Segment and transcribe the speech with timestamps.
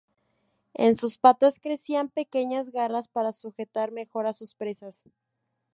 [0.73, 5.03] En sus patas crecían pequeñas garras para sujetar mejor a sus presas.